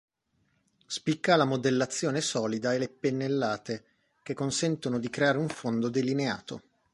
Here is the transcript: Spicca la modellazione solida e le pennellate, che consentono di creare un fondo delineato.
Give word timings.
Spicca 0.87 1.35
la 1.35 1.45
modellazione 1.45 2.21
solida 2.21 2.73
e 2.73 2.79
le 2.79 2.89
pennellate, 2.89 3.83
che 4.23 4.33
consentono 4.33 4.97
di 4.97 5.11
creare 5.11 5.37
un 5.37 5.47
fondo 5.47 5.89
delineato. 5.89 6.61